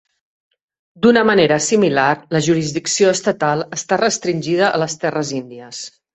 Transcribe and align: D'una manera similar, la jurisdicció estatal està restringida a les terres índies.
D'una 1.03 1.21
manera 1.29 1.59
similar, 1.65 2.05
la 2.37 2.41
jurisdicció 2.47 3.13
estatal 3.19 3.63
està 3.79 4.01
restringida 4.03 4.73
a 4.73 4.83
les 4.87 4.99
terres 5.07 5.37
índies. 5.45 5.85